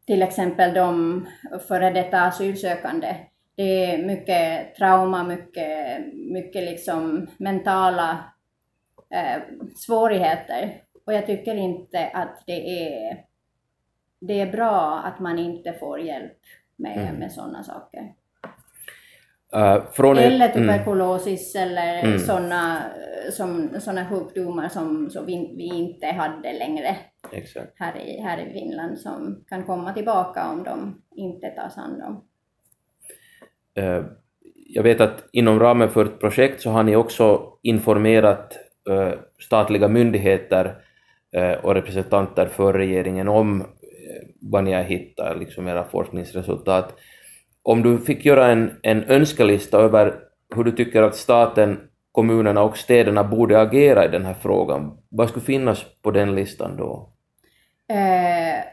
till 0.06 0.22
exempel 0.22 0.74
de 0.74 1.26
före 1.68 1.90
detta 1.90 2.20
asylsökande, 2.20 3.16
det 3.56 3.84
är 3.84 3.98
mycket 4.06 4.74
trauma, 4.74 5.24
mycket, 5.24 5.98
mycket 6.14 6.62
liksom 6.64 7.26
mentala 7.38 8.24
eh, 9.14 9.42
svårigheter. 9.76 10.82
Och 11.06 11.12
jag 11.12 11.26
tycker 11.26 11.54
inte 11.54 12.06
att 12.14 12.42
det 12.46 12.86
är, 12.88 13.18
det 14.20 14.40
är 14.40 14.52
bra 14.52 14.98
att 15.04 15.20
man 15.20 15.38
inte 15.38 15.72
får 15.72 16.00
hjälp 16.00 16.38
med, 16.76 16.98
Mm. 16.98 17.14
med 17.14 17.32
sådana 17.32 17.62
saker. 17.62 18.12
Eh, 19.54 19.74
ett- 19.74 20.00
Eller 20.00 20.48
mm. 20.48 20.52
tuberkulosis 20.52 21.54
eller 21.54 22.02
Mm. 22.04 22.18
sådana 22.18 22.82
som, 23.32 23.80
såna 23.80 24.08
sjukdomar 24.08 24.68
som, 24.68 25.10
som 25.10 25.26
vi, 25.26 25.54
vi 25.56 25.64
inte 25.64 26.06
hade 26.06 26.52
längre 26.52 26.96
Exakt. 27.32 27.72
här 27.76 27.98
i, 28.00 28.20
här 28.20 28.38
i 28.46 28.52
Finland 28.52 28.98
som 28.98 29.44
kan 29.48 29.64
komma 29.64 29.92
tillbaka 29.92 30.50
om 30.50 30.62
de 30.62 31.02
inte 31.16 31.50
tas 31.50 31.76
hand 31.76 32.02
om. 32.02 32.24
Eh, 33.74 34.04
Jag 34.74 34.82
vet 34.82 35.00
att 35.00 35.24
inom 35.32 35.60
ramen 35.60 35.90
för 35.90 36.04
ett 36.04 36.20
projekt 36.20 36.60
så 36.60 36.70
har 36.70 36.82
ni 36.82 36.96
också 36.96 37.52
informerat 37.62 38.58
eh, 38.90 39.18
statliga 39.38 39.88
myndigheter 39.88 40.76
eh, 41.32 41.52
och 41.52 41.74
representanter 41.74 42.46
för 42.46 42.72
regeringen 42.72 43.28
om 43.28 43.64
vad 44.40 44.64
ni 44.64 44.72
har 44.72 44.82
hittat, 44.82 45.38
liksom 45.38 45.68
era 45.68 45.84
forskningsresultat. 45.84 46.94
Om 47.62 47.82
du 47.82 47.98
fick 47.98 48.24
göra 48.24 48.46
en, 48.46 48.70
en 48.82 49.04
önskelista 49.04 49.78
över 49.78 50.14
hur 50.54 50.64
du 50.64 50.72
tycker 50.72 51.02
att 51.02 51.16
staten, 51.16 51.80
kommunerna 52.12 52.62
och 52.62 52.76
städerna 52.76 53.24
borde 53.24 53.60
agera 53.60 54.04
i 54.04 54.08
den 54.08 54.24
här 54.24 54.34
frågan, 54.34 54.98
vad 55.08 55.28
skulle 55.28 55.44
finnas 55.44 55.84
på 56.02 56.10
den 56.10 56.34
listan 56.34 56.76
då? 56.76 57.11
Eh, 57.92 58.64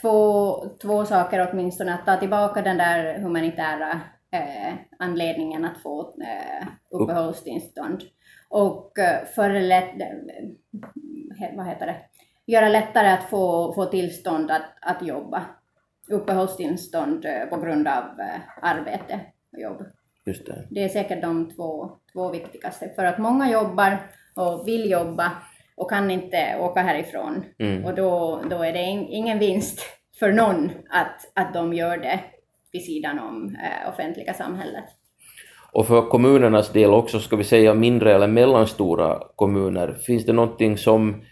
två, 0.00 0.54
två 0.82 1.04
saker 1.04 1.48
åtminstone, 1.52 1.94
att 1.94 2.06
ta 2.06 2.16
tillbaka 2.16 2.62
den 2.62 2.78
där 2.78 3.18
humanitära 3.18 4.00
eh, 4.32 4.74
anledningen 4.98 5.64
att 5.64 5.82
få 5.82 6.00
eh, 6.22 6.68
uppehållstillstånd 6.90 8.02
och 8.48 8.98
eh, 8.98 9.24
förlätt, 9.34 10.00
eh, 10.00 11.56
vad 11.56 11.66
heter 11.66 11.86
det, 11.86 11.96
göra 12.46 12.68
lättare 12.68 13.08
att 13.08 13.24
få, 13.30 13.72
få 13.74 13.84
tillstånd 13.84 14.50
att, 14.50 14.64
att 14.80 15.06
jobba. 15.06 15.42
Uppehållstillstånd 16.10 17.24
eh, 17.24 17.46
på 17.46 17.60
grund 17.60 17.88
av 17.88 18.04
arbete 18.62 19.20
och 19.52 19.60
jobb. 19.60 19.82
Just 20.26 20.46
det. 20.46 20.66
Det 20.70 20.84
är 20.84 20.88
säkert 20.88 21.22
de 21.22 21.50
två, 21.50 21.90
två 22.12 22.30
viktigaste. 22.30 22.88
För 22.88 23.04
att 23.04 23.18
många 23.18 23.50
jobbar 23.50 23.98
och 24.36 24.68
vill 24.68 24.90
jobba 24.90 25.32
och 25.78 25.90
kan 25.90 26.10
inte 26.10 26.56
åka 26.60 26.80
härifrån. 26.80 27.44
Mm. 27.58 27.84
Och 27.84 27.94
då, 27.94 28.42
då 28.50 28.62
är 28.62 28.72
det 28.72 28.82
in, 28.82 29.06
ingen 29.08 29.38
vinst 29.38 29.80
för 30.18 30.32
någon 30.32 30.70
att, 30.90 31.32
att 31.34 31.54
de 31.54 31.74
gör 31.74 31.96
det 31.96 32.20
vid 32.72 32.84
sidan 32.84 33.18
om 33.18 33.56
eh, 33.62 33.88
offentliga 33.88 34.34
samhället. 34.34 34.84
Och 35.72 35.86
för 35.86 36.02
kommunernas 36.02 36.72
del 36.72 36.90
också, 36.90 37.20
ska 37.20 37.36
vi 37.36 37.44
säga 37.44 37.74
mindre 37.74 38.14
eller 38.14 38.26
mellanstora 38.26 39.22
kommuner, 39.36 39.94
finns 40.06 40.26
det 40.26 40.32
någonting 40.32 40.78
som 40.78 41.22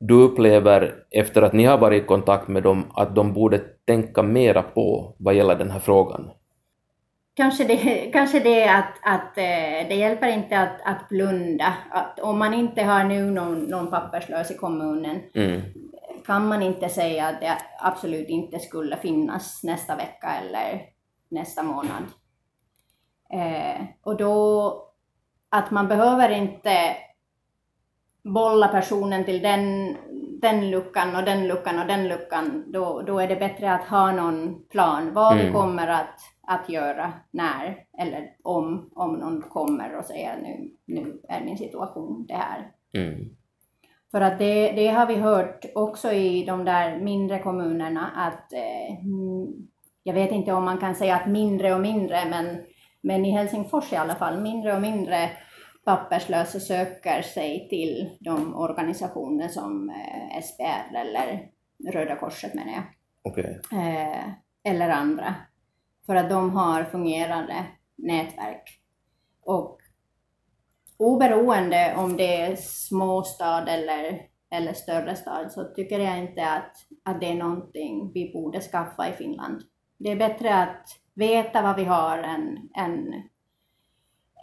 du 0.00 0.14
upplever 0.14 0.94
efter 1.10 1.42
att 1.42 1.52
ni 1.52 1.64
har 1.64 1.78
varit 1.78 2.02
i 2.02 2.06
kontakt 2.06 2.48
med 2.48 2.62
dem 2.62 2.84
att 2.94 3.14
de 3.14 3.32
borde 3.32 3.60
tänka 3.86 4.22
mera 4.22 4.62
på 4.62 5.16
vad 5.18 5.34
gäller 5.34 5.54
den 5.54 5.70
här 5.70 5.80
frågan? 5.80 6.30
Kanske 7.34 7.64
det, 7.64 8.10
kanske 8.12 8.40
det 8.40 8.68
att, 8.68 8.94
att 9.02 9.38
eh, 9.38 9.88
det 9.88 9.94
hjälper 9.94 10.28
inte 10.28 10.58
att, 10.58 10.80
att 10.84 11.08
blunda. 11.08 11.74
Att 11.90 12.20
om 12.20 12.38
man 12.38 12.54
inte 12.54 12.82
har 12.82 13.04
nu 13.04 13.30
någon, 13.30 13.58
någon 13.58 13.90
papperslös 13.90 14.50
i 14.50 14.54
kommunen 14.54 15.20
mm. 15.34 15.62
kan 16.26 16.48
man 16.48 16.62
inte 16.62 16.88
säga 16.88 17.26
att 17.26 17.40
det 17.40 17.56
absolut 17.78 18.28
inte 18.28 18.58
skulle 18.58 18.96
finnas 18.96 19.62
nästa 19.62 19.96
vecka 19.96 20.28
eller 20.42 20.82
nästa 21.28 21.62
månad. 21.62 22.02
Eh, 23.32 23.84
och 24.02 24.16
då 24.16 24.80
att 25.48 25.70
man 25.70 25.88
behöver 25.88 26.30
inte 26.30 26.96
bolla 28.24 28.68
personen 28.68 29.24
till 29.24 29.42
den, 29.42 29.96
den 30.40 30.70
luckan 30.70 31.16
och 31.16 31.24
den 31.24 31.48
luckan 31.48 31.78
och 31.78 31.86
den 31.86 32.08
luckan, 32.08 32.64
då, 32.66 33.02
då 33.02 33.18
är 33.18 33.28
det 33.28 33.36
bättre 33.36 33.72
att 33.72 33.84
ha 33.84 34.12
någon 34.12 34.64
plan 34.68 35.14
vad 35.14 35.32
mm. 35.32 35.46
vi 35.46 35.52
kommer 35.52 35.88
att, 35.88 36.20
att 36.46 36.68
göra 36.68 37.12
när 37.30 37.84
eller 37.98 38.30
om, 38.42 38.90
om 38.94 39.12
någon 39.12 39.42
kommer 39.42 39.98
och 39.98 40.04
säger 40.04 40.36
nu, 40.42 40.70
nu 40.84 41.20
är 41.28 41.44
min 41.44 41.58
situation 41.58 42.26
det 42.28 42.34
här. 42.34 42.70
Mm. 42.96 43.36
För 44.10 44.20
att 44.20 44.38
det, 44.38 44.72
det 44.72 44.88
har 44.88 45.06
vi 45.06 45.14
hört 45.14 45.64
också 45.74 46.12
i 46.12 46.44
de 46.44 46.64
där 46.64 47.00
mindre 47.00 47.38
kommunerna 47.38 48.10
att 48.16 48.52
eh, 48.52 48.96
jag 50.02 50.14
vet 50.14 50.32
inte 50.32 50.52
om 50.52 50.64
man 50.64 50.78
kan 50.78 50.94
säga 50.94 51.16
att 51.16 51.28
mindre 51.28 51.74
och 51.74 51.80
mindre, 51.80 52.28
men, 52.30 52.64
men 53.00 53.24
i 53.24 53.30
Helsingfors 53.30 53.92
i 53.92 53.96
alla 53.96 54.14
fall, 54.14 54.40
mindre 54.40 54.74
och 54.74 54.82
mindre 54.82 55.30
papperslösa 55.84 56.60
söker 56.60 57.22
sig 57.22 57.68
till 57.68 58.10
de 58.20 58.54
organisationer 58.54 59.48
som 59.48 59.90
eh, 59.90 60.42
SPR 60.42 60.96
eller 60.96 61.48
Röda 61.92 62.16
Korset 62.16 62.54
menar 62.54 62.72
jag. 62.72 62.84
Okay. 63.32 63.54
Eh, 63.72 64.24
eller 64.64 64.88
andra. 64.88 65.34
För 66.06 66.14
att 66.14 66.30
de 66.30 66.50
har 66.50 66.84
fungerande 66.84 67.66
nätverk. 67.96 68.80
Och 69.44 69.78
oberoende 70.96 71.94
om 71.96 72.16
det 72.16 72.40
är 72.40 72.56
småstad 72.56 73.68
eller, 73.68 74.20
eller 74.50 74.72
större 74.72 75.16
stad 75.16 75.52
så 75.52 75.64
tycker 75.64 76.00
jag 76.00 76.18
inte 76.18 76.50
att, 76.50 76.76
att 77.02 77.20
det 77.20 77.26
är 77.26 77.34
någonting 77.34 78.12
vi 78.14 78.32
borde 78.32 78.60
skaffa 78.60 79.08
i 79.08 79.12
Finland. 79.12 79.62
Det 79.98 80.10
är 80.10 80.16
bättre 80.16 80.54
att 80.54 80.86
veta 81.14 81.62
vad 81.62 81.76
vi 81.76 81.84
har 81.84 82.18
än, 82.18 82.68
än 82.76 83.14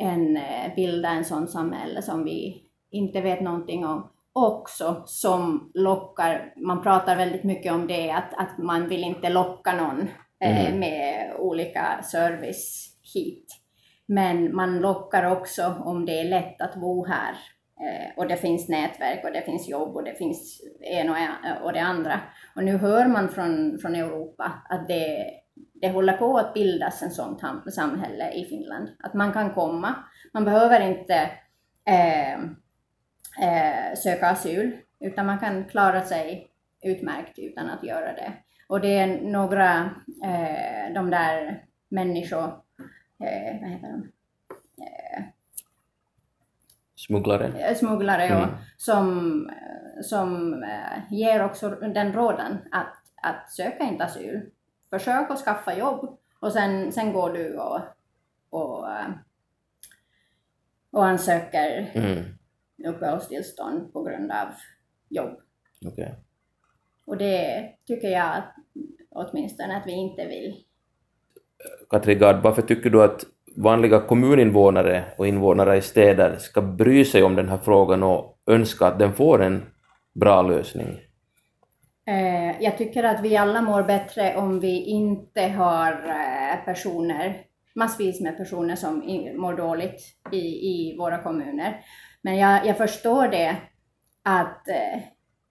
än 0.01 0.37
eh, 0.37 0.75
bilda 0.75 1.09
en 1.09 1.25
sån 1.25 1.47
samhälle 1.47 2.01
som 2.01 2.23
vi 2.23 2.63
inte 2.91 3.21
vet 3.21 3.41
någonting 3.41 3.85
om. 3.85 4.11
Också 4.33 5.03
som 5.05 5.71
lockar, 5.73 6.53
man 6.57 6.81
pratar 6.81 7.15
väldigt 7.15 7.43
mycket 7.43 7.73
om 7.73 7.87
det, 7.87 8.11
att, 8.11 8.33
att 8.37 8.57
man 8.57 8.89
vill 8.89 9.03
inte 9.03 9.29
locka 9.29 9.73
någon 9.73 10.07
mm. 10.41 10.65
Eh, 10.65 10.79
med 10.79 11.33
olika 11.37 12.03
service 12.03 12.89
hit. 13.13 13.57
Men 14.05 14.55
man 14.55 14.79
lockar 14.79 15.31
också 15.31 15.75
om 15.79 16.05
det 16.05 16.19
är 16.19 16.29
lätt 16.29 16.61
att 16.61 16.75
bo 16.75 17.05
här 17.05 17.35
eh, 17.81 18.17
och 18.17 18.27
det 18.27 18.37
finns 18.37 18.69
nätverk 18.69 19.23
och 19.23 19.33
det 19.33 19.41
finns 19.41 19.69
jobb 19.69 19.95
och 19.95 20.03
det 20.03 20.15
finns 20.15 20.61
en 20.81 21.09
och, 21.09 21.17
en 21.17 21.57
och 21.63 21.73
det 21.73 21.79
andra. 21.79 22.19
Och 22.55 22.63
nu 22.63 22.77
hör 22.77 23.07
man 23.07 23.29
från, 23.29 23.79
från 23.79 23.95
Europa 23.95 24.51
att 24.69 24.87
det 24.87 25.41
det 25.81 25.89
håller 25.89 26.13
på 26.13 26.37
att 26.37 26.53
bildas 26.53 27.01
en 27.01 27.11
sånt 27.11 27.41
samhälle 27.73 28.31
i 28.31 28.45
Finland. 28.45 28.89
Att 28.99 29.13
man 29.13 29.33
kan 29.33 29.53
komma, 29.53 29.95
man 30.33 30.45
behöver 30.45 30.81
inte 30.81 31.15
eh, 31.85 32.33
eh, 33.47 33.95
söka 33.95 34.27
asyl, 34.27 34.77
utan 34.99 35.25
man 35.25 35.39
kan 35.39 35.65
klara 35.65 36.01
sig 36.01 36.47
utmärkt 36.83 37.39
utan 37.39 37.69
att 37.69 37.83
göra 37.83 38.13
det. 38.13 38.33
Och 38.71 38.81
det 38.81 38.97
är 38.97 39.21
några, 39.21 39.79
eh, 40.23 40.93
de 40.93 41.09
där 41.09 41.65
människor, 41.89 42.43
eh, 43.19 43.61
vad 43.61 43.69
heter 43.69 43.87
de? 43.87 44.11
Eh, 44.83 45.23
smugglare? 46.95 47.47
Eh, 47.47 47.75
smugglare, 47.75 48.23
mm. 48.23 48.39
ja, 48.39 48.49
som, 48.77 49.49
som 50.03 50.63
ger 51.09 51.43
också 51.43 51.69
den 51.69 52.13
råden 52.13 52.57
att, 52.71 52.93
att 53.21 53.51
söka 53.51 53.83
inte 53.83 54.03
asyl 54.03 54.41
försök 54.89 55.31
att 55.31 55.39
skaffa 55.39 55.77
jobb 55.77 56.19
och 56.39 56.51
sen, 56.51 56.91
sen 56.91 57.13
går 57.13 57.33
du 57.33 57.57
och, 57.57 57.81
och, 58.49 58.91
eh, 58.91 59.09
och 60.91 61.05
ansöker 61.05 61.91
mm. 61.93 62.23
uppehållstillstånd 62.87 63.93
på 63.93 64.03
grund 64.03 64.31
av 64.31 64.47
jobb. 65.09 65.39
Okay. 65.85 66.11
Och 67.05 67.17
det 67.17 67.69
tycker 67.87 68.07
jag 68.07 68.43
åtminstone 69.09 69.77
att 69.77 69.87
vi 69.87 69.91
inte 69.91 70.25
vill. 70.25 70.55
Katri 71.89 72.15
Gard, 72.15 72.43
varför 72.43 72.61
tycker 72.61 72.89
du 72.89 73.03
att 73.03 73.25
vanliga 73.57 73.99
kommuninvånare 73.99 75.03
och 75.17 75.27
invånare 75.27 75.77
i 75.77 75.81
städer 75.81 76.37
ska 76.37 76.61
bry 76.61 77.05
sig 77.05 77.23
om 77.23 77.35
den 77.35 77.49
här 77.49 77.57
frågan 77.57 78.03
och 78.03 78.37
önska 78.47 78.85
att 78.85 78.99
den 78.99 79.13
får 79.13 79.41
en 79.41 79.65
bra 80.13 80.41
lösning? 80.41 80.99
Eh, 82.07 82.61
jag 82.61 82.77
tycker 82.77 83.03
att 83.03 83.23
vi 83.23 83.37
alla 83.37 83.61
mår 83.61 83.83
bättre 83.83 84.35
om 84.35 84.59
vi 84.59 84.83
inte 84.85 85.41
har 85.41 85.91
eh, 85.91 86.65
personer, 86.65 87.37
massvis 87.75 88.21
med 88.21 88.37
personer 88.37 88.75
som 88.75 88.97
mår 89.35 89.53
dåligt 89.53 90.01
i, 90.31 90.37
i 90.37 90.95
våra 90.97 91.17
kommuner. 91.17 91.79
Men 92.21 92.37
jag, 92.37 92.65
jag 92.65 92.77
förstår 92.77 93.27
det 93.27 93.55
att, 94.23 94.67
eh, 94.67 95.01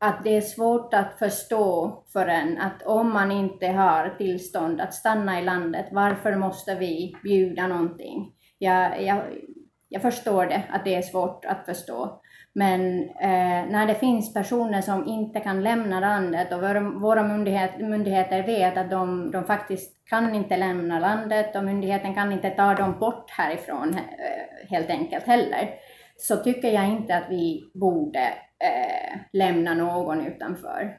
att 0.01 0.25
det 0.25 0.37
är 0.37 0.41
svårt 0.41 0.95
att 0.95 1.19
förstå 1.19 1.93
för 2.13 2.27
en 2.27 2.59
att 2.59 2.83
om 2.83 3.13
man 3.13 3.31
inte 3.31 3.67
har 3.67 4.15
tillstånd 4.19 4.81
att 4.81 4.95
stanna 4.95 5.41
i 5.41 5.45
landet, 5.45 5.87
varför 5.93 6.37
måste 6.37 6.75
vi 6.75 7.17
bjuda 7.23 7.67
någonting? 7.67 8.33
Jag, 8.59 9.03
jag, 9.03 9.23
jag 9.89 10.03
förstår 10.03 10.47
det, 10.47 10.63
att 10.71 10.85
det 10.85 10.95
är 10.95 11.03
svårt 11.03 11.45
att 11.45 11.67
förstå. 11.67 12.21
Men 12.55 13.03
eh, 13.03 13.71
när 13.71 13.87
det 13.87 13.95
finns 13.95 14.35
personer 14.35 14.81
som 14.81 15.09
inte 15.09 15.41
kan 15.41 15.63
lämna 15.63 16.01
landet 16.01 16.53
och 16.53 16.61
våra, 16.61 16.81
våra 16.81 17.23
myndighet, 17.23 17.81
myndigheter 17.81 18.43
vet 18.43 18.77
att 18.77 18.91
de, 18.91 19.31
de 19.31 19.45
faktiskt 19.45 20.09
kan 20.09 20.35
inte 20.35 20.57
lämna 20.57 20.99
landet 20.99 21.57
och 21.57 21.65
myndigheten 21.65 22.15
kan 22.15 22.33
inte 22.33 22.51
ta 22.51 22.75
dem 22.75 22.99
bort 22.99 23.31
härifrån 23.31 23.95
eh, 23.95 24.69
helt 24.71 24.91
enkelt 24.91 25.27
heller, 25.27 25.71
så 26.17 26.37
tycker 26.37 26.69
jag 26.71 26.89
inte 26.89 27.17
att 27.17 27.31
vi 27.31 27.71
borde 27.75 28.33
eh, 28.65 29.19
lämna 29.33 29.75
någon 29.75 30.27
utanför. 30.27 30.99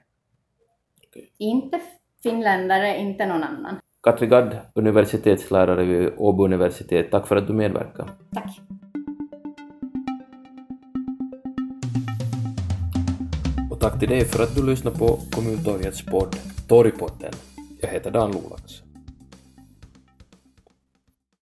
Okay. 1.10 1.24
Inte 1.38 1.80
finländare, 2.24 2.97
inte 2.97 3.26
någon 3.26 3.43
annan. 3.43 3.80
Katri 4.04 4.28
Gadd, 4.28 4.58
universitetslärare 4.76 5.86
vid 5.86 6.13
Åbo 6.17 6.45
universitet, 6.45 7.12
tack 7.12 7.28
för 7.28 7.36
att 7.36 7.47
du 7.47 7.54
medverkade. 7.54 8.10
Tack. 8.34 8.62
tack 13.82 14.00
till 14.00 14.10
dig 14.10 14.26
för 14.26 14.43
att 14.43 14.56
du 14.56 14.65
lyssnar 14.65 14.91
på 14.91 15.19
Kommuntorgets 15.32 16.06
podd 16.06 16.36
Torgpodden. 16.67 17.34
Jag 17.82 17.89
heter 17.89 18.12
Dan 18.12 18.32
Lolax. 18.32 18.90